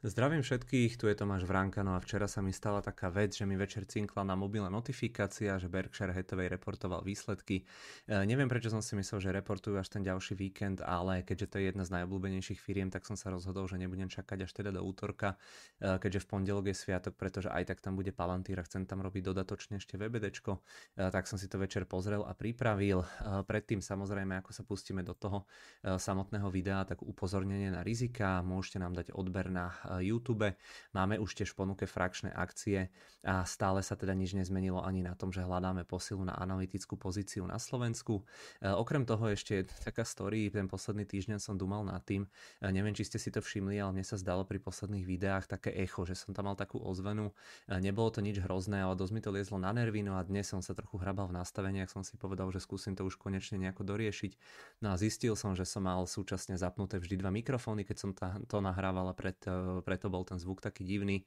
[0.00, 3.44] Zdravím všetkých, tu je Tomáš Vránka, no a včera sa mi stala taká vec, že
[3.44, 7.68] mi večer cinkla na mobile notifikácia, že Berkshire Hathaway reportoval výsledky.
[8.08, 11.56] E, neviem prečo som si myslel, že reportujú až ten ďalší víkend, ale keďže to
[11.60, 14.80] je jedna z najobľúbenejších firiem, tak som sa rozhodol, že nebudem čakať až teda do
[14.80, 15.36] útorka,
[15.84, 19.04] e, keďže v pondelok je sviatok, pretože aj tak tam bude Palantír a chcem tam
[19.04, 20.64] robiť dodatočne ešte VBDčko,
[20.96, 23.04] e, tak som si to večer pozrel a pripravil.
[23.04, 25.44] E, predtým samozrejme, ako sa pustíme do toho
[25.84, 30.54] e, samotného videa, tak upozornenie na rizika, môžete nám dať odber na YouTube.
[30.94, 32.94] Máme už tiež ponuke frakčné akcie
[33.26, 37.44] a stále sa teda nič nezmenilo ani na tom, že hľadáme posilu na analytickú pozíciu
[37.44, 38.24] na Slovensku.
[38.62, 42.96] E, okrem toho ešte taká story, ten posledný týždeň som dumal nad tým, e, neviem,
[42.96, 46.16] či ste si to všimli, ale mne sa zdalo pri posledných videách také echo, že
[46.16, 47.32] som tam mal takú ozvenu.
[47.68, 50.64] Nebolo to nič hrozné, ale dosť mi to liezlo na nervy, no a dnes som
[50.64, 54.32] sa trochu hrabal v nastaveniach, som si povedal, že skúsim to už konečne nejako doriešiť.
[54.80, 58.10] No a zistil som, že som mal súčasne zapnuté vždy dva mikrofóny, keď som
[58.48, 59.36] to nahrával a pred
[59.82, 61.24] preto bol ten zvuk taký divný.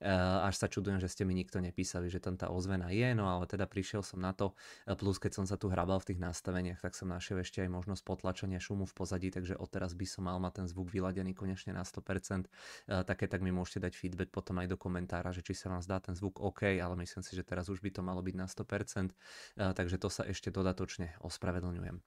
[0.00, 0.08] Eh,
[0.48, 3.44] až sa čudujem, že ste mi nikto nepísali, že tam tá ozvena je, no ale
[3.44, 4.56] teda prišiel som na to,
[4.88, 7.68] eh, plus keď som sa tu hrabal v tých nastaveniach, tak som našiel ešte aj
[7.68, 11.76] možnosť potlačenia šumu v pozadí, takže odteraz by som mal mať ten zvuk vyladený konečne
[11.76, 12.48] na 100%.
[12.88, 15.84] Eh, také tak mi môžete dať feedback potom aj do komentára, že či sa vám
[15.84, 18.48] zdá ten zvuk OK, ale myslím si, že teraz už by to malo byť na
[18.48, 19.12] 100%,
[19.56, 22.00] takže to sa ešte dodatočne ospravedlňujem.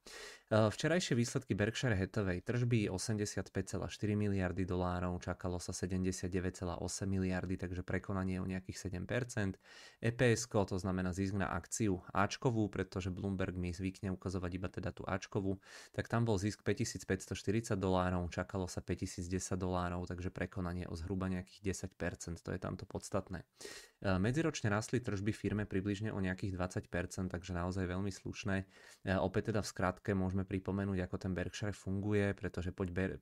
[0.50, 3.78] Včerajšie výsledky Berkshire Hathaway tržby 85,4
[4.18, 9.60] miliardy dolárov, čakalo sa 79,8 miliardy, takže prekonanie o nejakých 7%.
[10.00, 15.04] EPS, to znamená zisk na akciu Ačkovú, pretože Bloomberg mi zvykne ukazovať iba teda tú
[15.04, 15.60] Ačkovú,
[15.92, 21.88] tak tam bol zisk 5540 dolárov, čakalo sa 5010 dolárov, takže prekonanie o zhruba nejakých
[21.92, 23.44] 10%, to je tamto podstatné.
[24.04, 28.56] E, medziročne rastli tržby firme približne o nejakých 20%, takže naozaj veľmi slušné.
[28.60, 28.64] E,
[29.16, 32.72] opäť teda v skratke môžeme pripomenúť, ako ten Berkshire funguje, pretože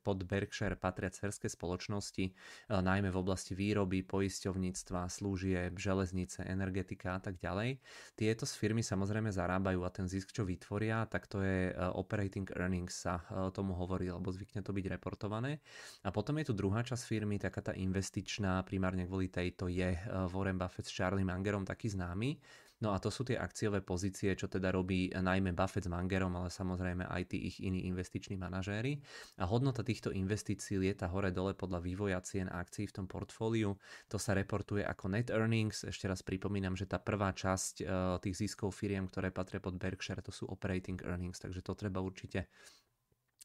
[0.03, 2.33] pod Berkshire patria cerské spoločnosti, e,
[2.69, 7.81] najmä v oblasti výroby, poisťov poisťovníctva, služieb, železnice, energetika a tak ďalej.
[8.13, 13.01] Tieto firmy samozrejme zarábajú a ten zisk, čo vytvoria, tak to je e, operating earnings
[13.01, 15.65] sa e, tomu hovorí, lebo zvykne to byť reportované.
[16.05, 20.01] A potom je tu druhá časť firmy, taká tá investičná, primárne kvôli tejto je e,
[20.29, 22.37] Warren Buffett s Charlie Mangerom taký známy,
[22.83, 26.51] No a to sú tie akciové pozície, čo teda robí najmä Buffett s Mangerom, ale
[26.51, 28.99] samozrejme aj tí ich iní investiční manažéri.
[29.39, 33.79] A hodnota týchto investícií lieta hore-dole podľa vývoja cien akcií v tom portfóliu.
[34.11, 35.87] To sa reportuje ako net earnings.
[35.87, 37.85] Ešte raz pripomínam, že tá prvá časť e,
[38.19, 42.51] tých ziskov firiem, ktoré patria pod Berkshire, to sú operating earnings, takže to treba určite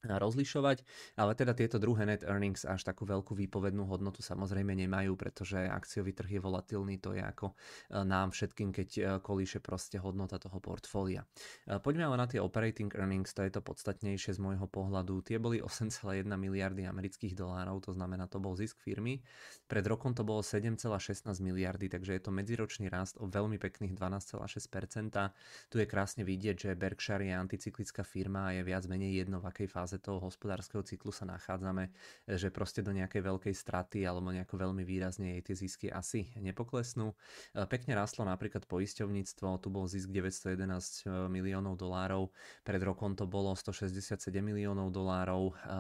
[0.06, 0.86] rozlišovať,
[1.18, 6.14] ale teda tieto druhé net earnings až takú veľkú výpovednú hodnotu samozrejme nemajú, pretože akciový
[6.14, 7.56] trh je volatilný, to je ako e,
[8.04, 11.24] nám všetkým, keď e, kolíše proste hodnota toho portfólia.
[11.66, 15.24] E, poďme ale na tie operating earnings, to je to podstatnejšie z môjho pohľadu.
[15.24, 19.24] Tie boli 8,1 miliardy amerických dolárov, to znamená, to bol zisk firmy.
[19.72, 25.32] Pred rokom to bolo 7,16 miliardy, takže je to medziročný rast o veľmi pekných 12,6%.
[25.72, 29.48] Tu je krásne vidieť, že Berkshire je anticyklická firma a je viac menej jedno v
[29.48, 31.88] akej fáze fáze toho hospodárskeho cyklu sa nachádzame,
[32.28, 37.16] že proste do nejakej veľkej straty alebo nejako veľmi výrazne jej tie zisky asi nepoklesnú.
[37.56, 42.36] E, pekne rastlo napríklad poisťovníctvo, tu bol zisk 911 e, miliónov dolárov,
[42.68, 45.56] pred rokom to bolo 167 miliónov dolárov.
[45.56, 45.72] E,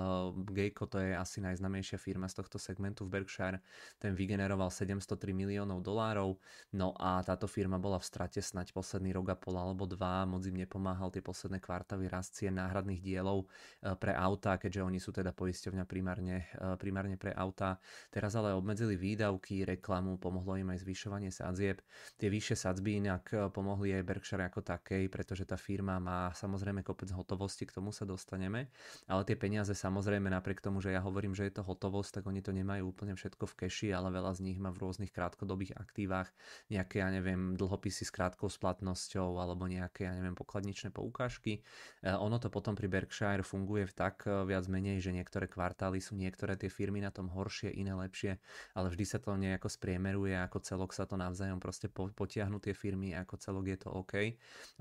[0.56, 3.60] Geico to je asi najznamejšia firma z tohto segmentu v Berkshire,
[4.00, 6.40] ten vygeneroval 703 miliónov dolárov,
[6.80, 10.48] no a táto firma bola v strate snať posledný rok a pol alebo dva, moc
[10.48, 13.52] im nepomáhal tie posledné kvartavy rast cien náhradných dielov
[13.98, 17.82] pre auta, keďže oni sú teda poisťovňa primárne, e, primárne pre auta.
[18.14, 21.82] Teraz ale obmedzili výdavky, reklamu, pomohlo im aj zvyšovanie sadzieb.
[22.16, 26.86] Tie vyššie sadzby inak e, pomohli aj Berkshire ako takej, pretože tá firma má samozrejme
[26.86, 28.70] kopec hotovosti, k tomu sa dostaneme,
[29.10, 32.46] ale tie peniaze samozrejme napriek tomu, že ja hovorím, že je to hotovosť, tak oni
[32.46, 36.30] to nemajú úplne všetko v keši, ale veľa z nich má v rôznych krátkodobých aktívach
[36.70, 41.64] nejaké, ja neviem, dlhopisy s krátkou splatnosťou alebo nejaké, ja neviem, pokladničné poukážky.
[42.04, 46.16] E, ono to potom pri Berkshire funguje tak eh, viac menej, že niektoré kvartály sú
[46.16, 48.40] niektoré tie firmy na tom horšie, iné lepšie,
[48.74, 53.14] ale vždy sa to nejako spriemeruje, ako celok sa to navzájom proste potiahnu tie firmy,
[53.14, 54.14] ako celok je to OK.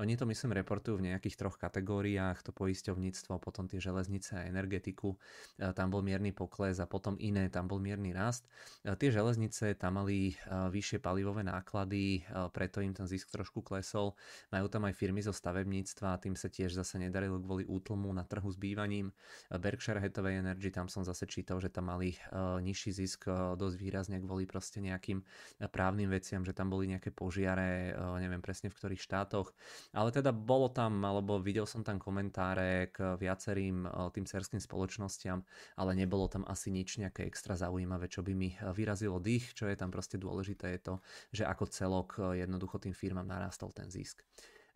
[0.00, 5.18] Oni to myslím reportujú v nejakých troch kategóriách, to poisťovníctvo, potom tie železnice a energetiku,
[5.60, 8.48] eh, tam bol mierny pokles a potom iné, tam bol mierny rast.
[8.86, 14.12] Eh, tie železnice tam mali vyššie palivové náklady, preto im ten zisk trošku klesol.
[14.52, 18.48] Majú tam aj firmy zo stavebníctva, tým sa tiež zase nedarilo kvôli útlmu na trhu
[18.48, 19.12] s bývaním známym.
[19.58, 22.16] Berkshire Hathaway Energy, tam som zase čítal, že tam mali
[22.62, 25.22] nižší zisk dosť výrazne kvôli proste nejakým
[25.70, 29.52] právnym veciam, že tam boli nejaké požiare, neviem presne v ktorých štátoch.
[29.92, 35.44] Ale teda bolo tam, alebo videl som tam komentáre k viacerým tým cerským spoločnostiam,
[35.78, 39.54] ale nebolo tam asi nič nejaké extra zaujímavé, čo by mi vyrazilo dých.
[39.54, 40.94] Čo je tam proste dôležité je to,
[41.32, 44.26] že ako celok jednoducho tým firmám narastol ten zisk.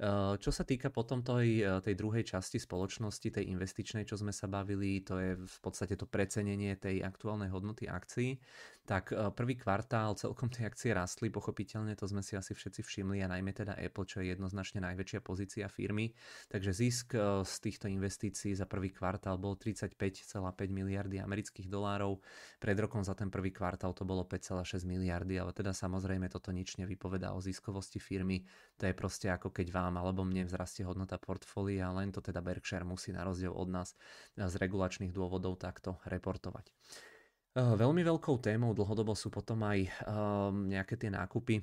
[0.01, 4.33] Eh, čo sa týka potom tej, eh, tej druhej časti spoločnosti, tej investičnej, čo sme
[4.33, 8.41] sa bavili, to je v podstate to precenenie tej aktuálnej hodnoty akcií,
[8.91, 13.23] tak eh, prvý kvartál celkom tie akcie rastli, pochopiteľne, to sme si asi všetci všimli
[13.23, 16.11] a najmä teda Apple, čo je jednoznačne najväčšia pozícia firmy.
[16.51, 17.15] Takže zisk
[17.47, 19.95] z týchto investícií za prvý kvartál bol 35,5
[20.67, 22.19] miliardy amerických dolárov.
[22.59, 26.81] Pred rokom za ten prvý kvartál to bolo 5,6 miliardy, ale teda samozrejme toto nič
[26.81, 28.43] nevypovedá o ziskovosti firmy.
[28.81, 32.89] To je proste ako keď vám alebo mne vzrastie hodnota portfólia, len to teda Berkshire
[32.89, 33.95] musí na rozdiel od nás
[34.35, 36.73] z regulačných dôvodov takto reportovať.
[37.55, 39.91] Veľmi veľkou témou dlhodobo sú potom aj
[40.71, 41.59] nejaké tie nákupy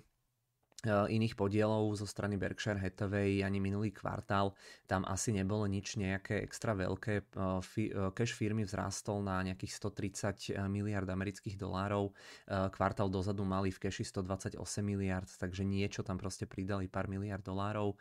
[0.86, 4.54] iných podielov zo strany Berkshire Hathaway ani minulý kvartál.
[4.86, 7.14] Tam asi nebolo nič nejaké extra veľké.
[7.18, 12.14] E, e, cash firmy vzrástol na nejakých 130 miliard amerických dolárov.
[12.46, 17.98] Kvartál dozadu mali v cashi 128 miliard, takže niečo tam proste pridali pár miliard dolárov.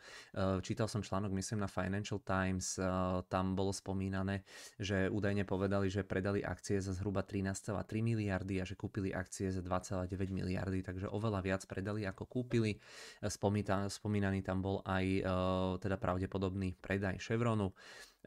[0.61, 2.77] Čítal som článok, myslím na Financial Times,
[3.31, 4.45] tam bolo spomínané,
[4.77, 7.73] že údajne povedali, že predali akcie za zhruba 13,3
[8.03, 12.66] miliardy a že kúpili akcie za 2,9 miliardy, takže oveľa viac predali ako kúpili
[13.23, 15.21] spomínaný, spomínaný tam bol aj e,
[15.79, 17.71] teda pravdepodobný predaj Chevronu.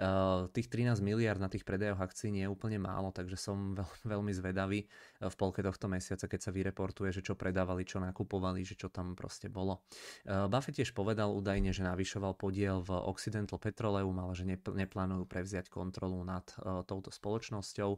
[0.00, 3.90] Eh, tých 13 miliard na tých predajoch akcií nie je úplne málo, takže som veľ,
[4.08, 8.64] veľmi zvedavý eh, v polke tohto mesiaca, keď sa vyreportuje, že čo predávali, čo nakupovali,
[8.64, 9.84] že čo tam proste bolo.
[10.24, 15.68] Eh, Buffett tiež povedal údajne, že navyšoval podiel v Occidental Petroleum, ale že neplánujú prevziať
[15.68, 16.46] kontrolu nad
[16.86, 17.90] touto spoločnosťou.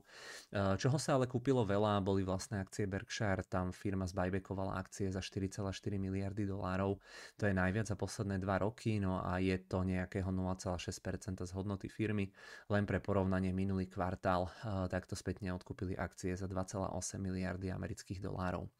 [0.53, 5.71] Čoho sa ale kúpilo veľa, boli vlastné akcie Berkshire, tam firma zbajbekovala akcie za 4,4
[6.01, 6.97] miliardy dolárov,
[7.37, 11.93] to je najviac za posledné dva roky, no a je to nejakého 0,6% z hodnoty
[11.93, 12.33] firmy.
[12.73, 16.89] Len pre porovnanie minulý kvartál eh, takto spätne odkúpili akcie za 2,8
[17.21, 18.71] miliardy amerických dolárov.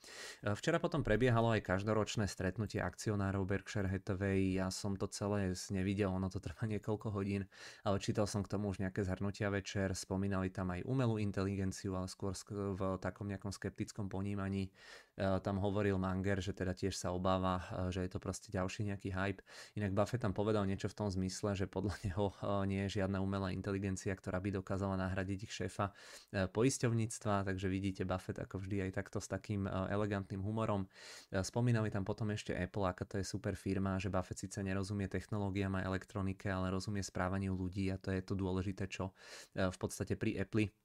[0.43, 4.57] Eh, včera potom prebiehalo aj každoročné stretnutie akcionárov Berkshire Hathaway.
[4.57, 7.45] Ja som to celé nevidel, ono to trvá niekoľko hodín,
[7.83, 9.93] ale čítal som k tomu už nejaké zhrnutia večer.
[9.93, 14.71] Spomínali tam aj umelú inteligenciu, ale skôr v takom nejakom skeptickom ponímaní.
[15.13, 17.42] Eh, tam hovoril Manger, že teda tiež sa obáva,
[17.91, 19.43] že je to proste ďalší nejaký hype.
[19.75, 22.31] Inak Buffett tam povedal niečo v tom zmysle, že podľa neho
[22.65, 28.03] nie je žiadna umelá inteligencia, ktorá by dokázala nahradiť ich šéfa e, poisťovníctva, takže vidíte
[28.07, 30.87] Buffett ako vždy aj takto s takým elegantným humorom.
[31.31, 35.81] Spomínali tam potom ešte Apple, aká to je super firma, že Buffett síce nerozumie technológiám
[35.81, 39.13] a elektronike, ale rozumie správaniu ľudí a to je to dôležité, čo
[39.55, 40.82] v podstate pri Apple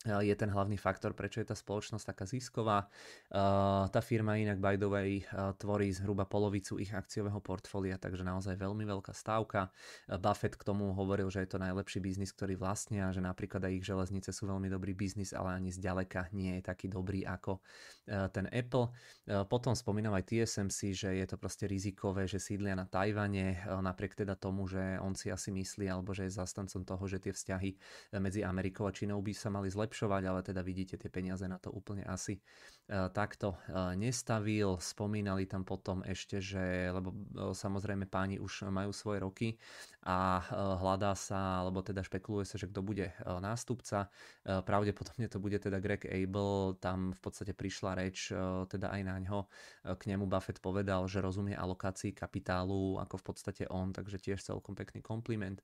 [0.00, 2.88] je ten hlavný faktor, prečo je tá spoločnosť taká zisková.
[3.92, 5.20] Tá firma inak by the way
[5.60, 9.68] tvorí zhruba polovicu ich akciového portfólia, takže naozaj veľmi veľká stávka.
[10.08, 13.84] Buffett k tomu hovoril, že je to najlepší biznis, ktorý vlastnia, že napríklad aj ich
[13.84, 17.60] železnice sú veľmi dobrý biznis, ale ani zďaleka nie je taký dobrý ako
[18.32, 18.88] ten Apple.
[19.52, 24.32] Potom spomínam aj TSMC, že je to proste rizikové, že sídlia na Tajvane, napriek teda
[24.32, 27.76] tomu, že on si asi myslí, alebo že je zastancom toho, že tie vzťahy
[28.16, 31.58] medzi Amerikou a Čínou by sa mali zlepšiť zlepšovať, ale teda vidíte, tie peniaze na
[31.58, 32.40] to úplne asi e,
[33.10, 34.78] takto e, nestavil.
[34.78, 39.48] Spomínali tam potom ešte, že, lebo e, samozrejme páni už majú svoje roky
[40.00, 40.40] a
[40.80, 44.08] hľadá sa, alebo teda špekuluje sa, že kto bude nástupca.
[44.48, 48.32] Pravdepodobne to bude teda Greg Abel, tam v podstate prišla reč
[48.72, 49.44] teda aj na ňo.
[50.00, 54.72] K nemu Buffett povedal, že rozumie alokácii kapitálu ako v podstate on, takže tiež celkom
[54.72, 55.60] pekný kompliment.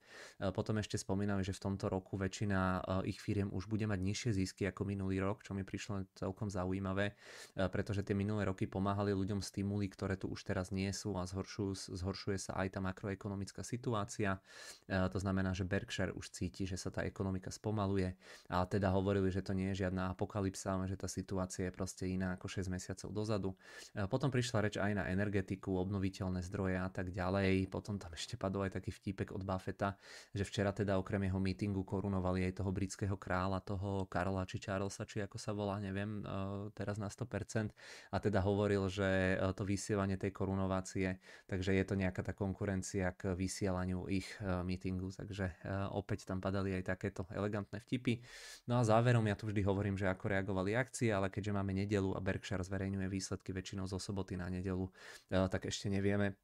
[0.52, 4.32] Potom ešte spomínali, že v tomto roku väčšina ich firiem už bude mať nižšie nižšie
[4.32, 9.12] zisky ako minulý rok, čo mi prišlo celkom zaujímavé, e, pretože tie minulé roky pomáhali
[9.12, 13.60] ľuďom stimuli, ktoré tu už teraz nie sú a zhoršujú, zhoršuje sa aj tá makroekonomická
[13.60, 14.40] situácia.
[14.88, 18.16] E, to znamená, že Berkshire už cíti, že sa tá ekonomika spomaluje
[18.48, 22.40] a teda hovorili, že to nie je žiadna apokalypsa, že tá situácia je proste iná
[22.40, 23.50] ako 6 mesiacov dozadu.
[23.92, 27.68] E, potom prišla reč aj na energetiku, obnoviteľné zdroje a tak ďalej.
[27.68, 30.00] Potom tam ešte padol aj taký vtípek od Buffetta,
[30.32, 35.04] že včera teda okrem jeho mítingu korunovali aj toho britského kráľa, toho Karla či Charlesa,
[35.04, 37.74] či ako sa volá, neviem, e, teraz na 100%.
[38.10, 41.18] A teda hovoril, že e, to vysielanie tej korunovácie,
[41.50, 45.48] takže je to nejaká tá konkurencia k vysielaniu ich e, meetingu, takže
[45.92, 48.22] opäť tam padali aj takéto elegantné vtipy.
[48.70, 52.14] No a záverom ja tu vždy hovorím, že ako reagovali akcie, ale keďže máme nedelu
[52.14, 54.88] a Berkshire zverejňuje výsledky väčšinou zo soboty na nedelu,
[55.28, 56.38] tak ešte nevieme,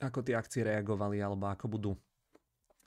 [0.00, 1.92] ako tie akcie reagovali alebo ako budú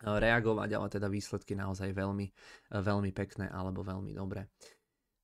[0.03, 2.27] reagovať, ale teda výsledky naozaj veľmi,
[2.71, 4.47] veľmi pekné alebo veľmi dobré.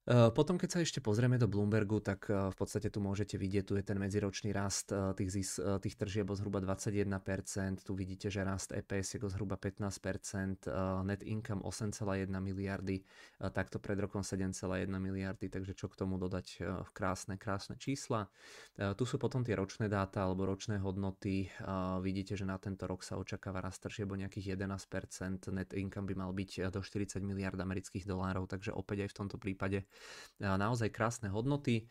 [0.05, 3.65] Eh, potom, keď sa ešte pozrieme do Bloombergu, tak eh, v podstate tu môžete vidieť,
[3.65, 8.29] tu je ten medziročný rast eh, tých, zis, tých tržieb o zhruba 21%, tu vidíte,
[8.29, 10.69] že rast EPS je o zhruba 15%,
[11.09, 13.01] net income 8,1 miliardy,
[13.49, 16.61] takto pred rokom 7,1 miliardy, takže čo k tomu dodať
[16.93, 18.29] krásne, krásne čísla.
[18.75, 21.49] Tu sú potom tie ročné dáta alebo ročné hodnoty,
[22.03, 26.15] vidíte, že na tento rok sa očakáva rast tržieb o nejakých 11%, net income by
[26.15, 29.87] mal byť do 40 miliard amerických dolárov, takže opäť aj v tomto prípade
[30.35, 31.87] naozaj krásne hodnoty.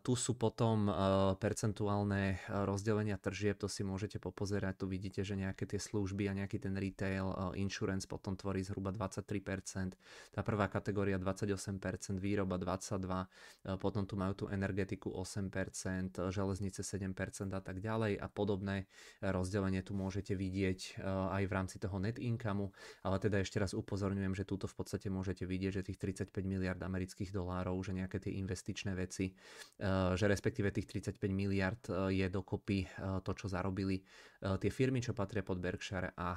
[0.00, 0.88] Tu sú potom
[1.36, 6.64] percentuálne rozdelenia tržieb, to si môžete popozerať, tu vidíte, že nejaké tie služby a nejaký
[6.64, 7.28] ten retail,
[7.60, 10.00] insurance potom tvorí zhruba 23%,
[10.32, 17.12] tá prvá kategória 28%, výroba 22%, potom tu majú tú energetiku 8%, železnice 7%
[17.52, 18.88] a tak ďalej a podobné
[19.20, 22.72] rozdelenie tu môžete vidieť aj v rámci toho net income,
[23.04, 26.80] ale teda ešte raz upozorňujem, že túto v podstate môžete vidieť, že tých 35 miliard
[26.80, 32.26] amerických dolárov, že nejaké tie investičné veci, eh, že respektíve tých 35 miliard eh, je
[32.30, 32.88] dokopy eh,
[33.26, 34.06] to, čo zarobili
[34.44, 36.36] tie firmy, čo patria pod Berkshire a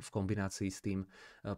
[0.00, 1.04] v kombinácii s tým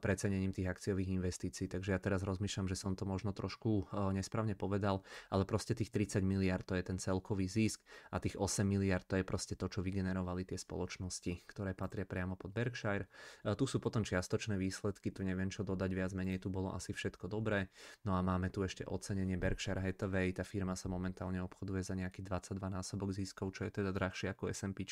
[0.02, 1.70] precenením tých akciových investícií.
[1.70, 6.26] Takže ja teraz rozmýšľam, že som to možno trošku nesprávne povedal, ale proste tých 30
[6.26, 9.86] miliard to je ten celkový zisk a tých 8 miliard to je proste to, čo
[9.86, 13.06] vygenerovali tie spoločnosti, ktoré patria priamo pod Berkshire.
[13.46, 17.30] Tu sú potom čiastočné výsledky, tu neviem čo dodať, viac menej tu bolo asi všetko
[17.30, 17.70] dobré.
[18.02, 22.26] No a máme tu ešte ocenenie Berkshire Hathaway, tá firma sa momentálne obchoduje za nejaký
[22.26, 24.82] 22 násobok ziskov, čo je teda drahšie ako S&P,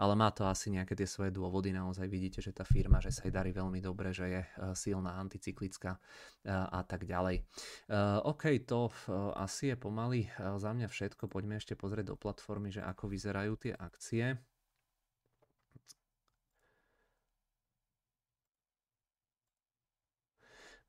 [0.00, 3.28] ale má to asi nejaké tie svoje dôvody, naozaj vidíte, že tá firma, že sa
[3.28, 7.44] jej darí veľmi dobre, že je eh, silná, anticyklická eh, a tak ďalej.
[7.44, 8.88] Eh, OK, to
[9.36, 13.72] asi je pomaly za mňa všetko, poďme ešte pozrieť do platformy, že ako vyzerajú tie
[13.76, 14.51] akcie.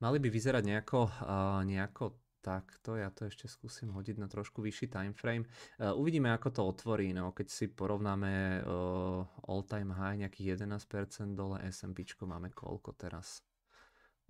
[0.04, 1.00] Mali by vyzerať nejako,
[1.64, 5.48] nejako takto, ja to ešte skúsim hodiť na trošku vyšší timeframe.
[5.80, 11.40] Uh, uvidíme, ako to otvorí, no, keď si porovnáme uh, all time high nejakých 11%,
[11.40, 13.40] dole S&P máme koľko teraz?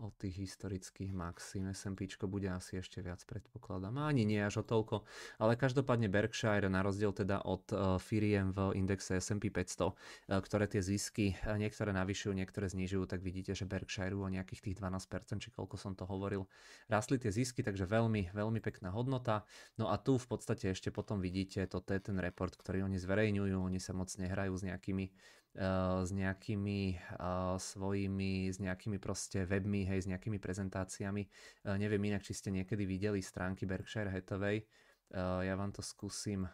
[0.02, 1.70] Od tých historických maxim.
[1.70, 3.94] S&P bude asi ešte viac predpokladám.
[4.02, 5.06] Ani nie až o toľko,
[5.38, 9.94] ale každopádne Berkshire na rozdiel teda od uh, firiem v indexe S&P 500, uh,
[10.42, 14.76] ktoré tie zisky uh, niektoré navyšujú, niektoré znižujú, tak vidíte, že Berkshire o nejakých tých
[14.82, 16.50] 12%, či koľko som to hovoril,
[16.90, 19.46] rastli tie zisky, takže veľmi, veľmi pekná hodnota.
[19.78, 23.58] No a tu v podstate ešte potom vidíte, toto je ten report, ktorý oni zverejňujú,
[23.62, 25.06] oni sa moc nehrajú s nejakými
[25.54, 31.30] s nejakými uh, svojimi, s nejakými proste webmi, hej, s nejakými prezentáciami.
[31.70, 34.66] Uh, neviem inak, či ste niekedy videli stránky Berkshire Hathaway.
[35.14, 36.50] Ja vám to skúsim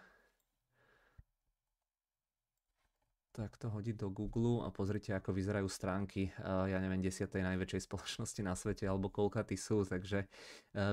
[3.29, 8.57] takto hodiť do Google a pozrite, ako vyzerajú stránky, ja neviem, desiatej najväčšej spoločnosti na
[8.57, 10.25] svete, alebo koľka tí sú, takže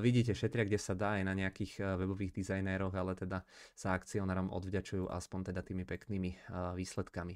[0.05, 3.41] vidíte, šetria, kde sa dá aj na nejakých webových dizajnéroch, ale teda
[3.73, 6.31] sa akcionárom odvďačujú aspoň teda tými peknými
[6.77, 7.35] výsledkami.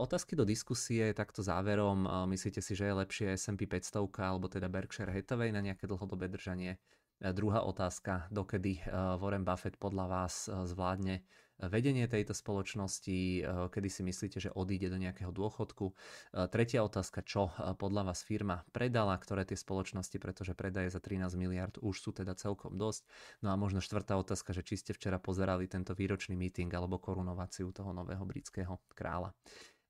[0.00, 2.26] Otázky do diskusie takto záverom.
[2.32, 6.80] Myslíte si, že je lepšie S&P 500 alebo teda Berkshire Hathaway na nejaké dlhodobé držanie?
[7.22, 11.22] Druhá otázka, dokedy Warren Buffett podľa vás zvládne
[11.68, 15.92] vedenie tejto spoločnosti, eh, kedy si myslíte, že odíde do nejakého dôchodku.
[15.92, 20.98] Eh, tretia otázka, čo eh, podľa vás firma predala, ktoré tie spoločnosti, pretože predaje za
[20.98, 23.06] 13 miliard už sú teda celkom dosť.
[23.44, 27.70] No a možno štvrtá otázka, že či ste včera pozerali tento výročný meeting alebo korunováciu
[27.70, 29.34] toho nového britského kráľa.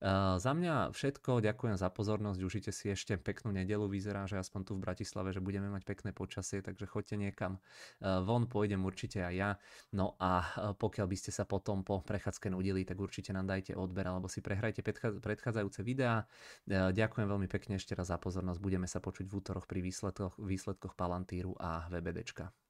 [0.02, 4.60] Uh, za mňa všetko, ďakujem za pozornosť, užite si ešte peknú nedelu, vyzerá, že aspoň
[4.66, 7.62] tu v Bratislave, že budeme mať pekné počasie, takže choďte niekam
[8.02, 9.50] uh, von, pôjdem určite aj ja.
[9.94, 13.78] No a uh, pokiaľ by ste sa potom po prechádzke nudili, tak určite nám dajte
[13.78, 14.82] odber alebo si prehrajte
[15.22, 16.26] predchádzajúce videá.
[16.66, 20.98] Ďakujem veľmi pekne ešte raz za pozornosť, budeme sa počuť v útoroch pri výsledkoch, výsledkoch
[20.98, 22.61] Palantíru a VBDčka.